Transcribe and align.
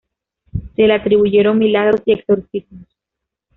Se 0.75 0.87
le 0.87 0.95
atribuyeron 0.95 1.59
milagros 1.59 2.01
y 2.05 2.13
exorcismos. 2.13 2.87